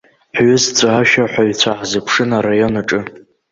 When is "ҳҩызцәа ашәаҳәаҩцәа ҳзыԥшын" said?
0.35-2.29